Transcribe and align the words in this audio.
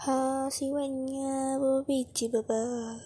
Hasiwennya 0.00 1.60
berbiji 1.60 2.32
baba 2.32 3.04